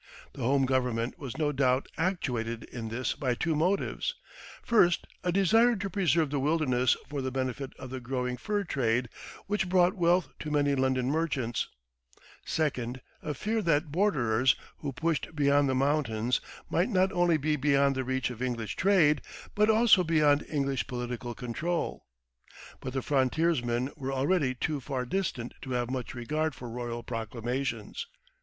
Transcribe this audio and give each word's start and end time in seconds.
The 0.33 0.41
home 0.41 0.65
government 0.65 1.19
was 1.19 1.37
no 1.37 1.51
doubt 1.51 1.87
actuated 1.95 2.63
in 2.63 2.89
this 2.89 3.13
by 3.13 3.35
two 3.35 3.55
motives: 3.55 4.15
first, 4.63 5.05
a 5.23 5.31
desire 5.31 5.75
to 5.75 5.91
preserve 5.91 6.31
the 6.31 6.39
wilderness 6.39 6.97
for 7.07 7.21
the 7.21 7.29
benefit 7.29 7.73
of 7.77 7.91
the 7.91 7.99
growing 7.99 8.35
fur 8.35 8.63
trade, 8.63 9.09
which 9.45 9.69
brought 9.69 9.93
wealth 9.93 10.29
to 10.39 10.49
many 10.49 10.73
London 10.73 11.11
merchants; 11.11 11.67
second, 12.43 13.01
a 13.21 13.35
fear 13.35 13.61
that 13.61 13.91
borderers 13.91 14.55
who 14.79 14.91
pushed 14.91 15.35
beyond 15.35 15.69
the 15.69 15.75
mountains 15.75 16.41
might 16.67 16.89
not 16.89 17.11
only 17.11 17.37
be 17.37 17.55
beyond 17.55 17.93
the 17.93 18.03
reach 18.03 18.31
of 18.31 18.41
English 18.41 18.75
trade, 18.77 19.21
but 19.53 19.69
also 19.69 20.03
beyond 20.03 20.43
English 20.49 20.87
political 20.87 21.35
control. 21.35 22.07
But 22.79 22.93
the 22.93 23.03
frontiersmen 23.03 23.91
were 23.95 24.11
already 24.11 24.55
too 24.55 24.79
far 24.79 25.05
distant 25.05 25.53
to 25.61 25.73
have 25.73 25.91
much 25.91 26.15
regard 26.15 26.55
for 26.55 26.67
royal 26.67 27.03
proclamations. 27.03 28.07